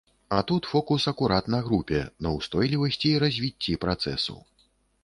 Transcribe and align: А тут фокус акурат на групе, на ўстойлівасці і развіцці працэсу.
А 0.35 0.37
тут 0.49 0.63
фокус 0.69 1.05
акурат 1.11 1.51
на 1.55 1.59
групе, 1.67 2.01
на 2.27 2.33
ўстойлівасці 2.39 3.07
і 3.13 3.21
развіцці 3.27 3.79
працэсу. 3.87 4.37